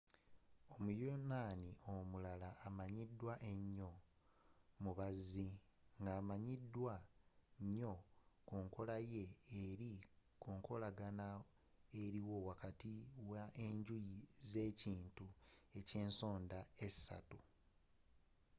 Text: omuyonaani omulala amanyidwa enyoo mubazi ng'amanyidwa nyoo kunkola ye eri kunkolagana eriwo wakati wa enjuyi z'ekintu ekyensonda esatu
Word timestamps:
omuyonaani 0.73 1.71
omulala 1.95 2.49
amanyidwa 2.67 3.33
enyoo 3.51 3.97
mubazi 4.83 5.47
ng'amanyidwa 6.03 6.93
nyoo 7.73 7.99
kunkola 8.47 8.95
ye 9.13 9.25
eri 9.65 9.91
kunkolagana 10.41 11.25
eriwo 12.01 12.35
wakati 12.49 12.95
wa 13.29 13.43
enjuyi 13.65 14.17
z'ekintu 14.49 15.25
ekyensonda 15.79 16.59
esatu 16.87 17.39